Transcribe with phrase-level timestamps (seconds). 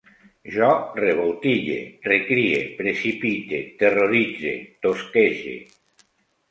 [0.53, 0.69] Jo
[0.99, 1.75] revoltille,,
[2.09, 5.57] recrie, precipite, terroritze, tosquege